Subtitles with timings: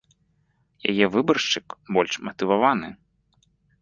[0.93, 2.89] Яе выбаршчык больш матываваны.